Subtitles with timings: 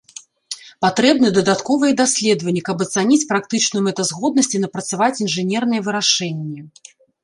[0.85, 6.59] Патрэбны дадатковыя даследванні каб ацаніць практычную мэтазгоднасць і напрацаваць інжынерныя вырашэнні.